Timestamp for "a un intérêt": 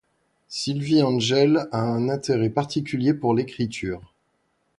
1.71-2.49